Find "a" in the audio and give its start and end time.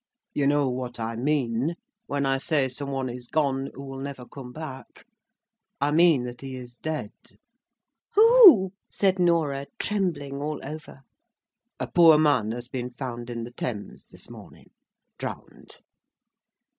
11.79-11.85